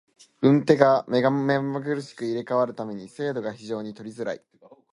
[0.41, 1.21] 運手が目
[1.61, 4.41] まぐるしく入れ替わる為に精度が非常に取りづらい。